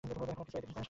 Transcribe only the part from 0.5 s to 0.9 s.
যায় আসে না।